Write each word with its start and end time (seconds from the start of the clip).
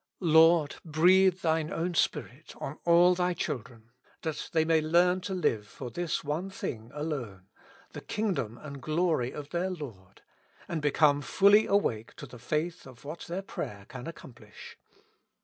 Lord, 0.19 0.77
breathe 0.83 1.41
Thine 1.41 1.71
own 1.71 1.93
Spirit 1.93 2.55
on 2.57 2.79
all 2.85 3.13
Thy 3.13 3.35
children, 3.35 3.91
that 4.23 4.49
they 4.51 4.65
may 4.65 4.81
learn 4.81 5.21
to 5.21 5.35
live 5.35 5.67
for 5.67 5.91
this 5.91 6.23
one 6.23 6.49
thing 6.49 6.89
alone— 6.95 7.45
the 7.93 8.01
Kingdom 8.01 8.57
and 8.57 8.81
glory 8.81 9.31
of 9.31 9.49
their 9.51 9.69
Lord— 9.69 10.23
and 10.67 10.81
become 10.81 11.21
fully 11.21 11.67
awake 11.67 12.15
to 12.15 12.25
the 12.25 12.39
faith 12.39 12.87
of 12.87 13.05
what 13.05 13.25
their 13.27 13.43
prayer 13.43 13.85
can 13.89 14.07
accomplish. 14.07 14.75